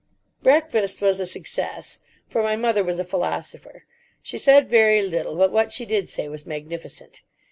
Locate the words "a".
1.19-1.27, 2.97-3.03